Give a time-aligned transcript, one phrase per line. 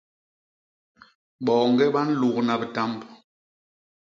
[1.45, 2.99] Boñge ba nlugna bitamb.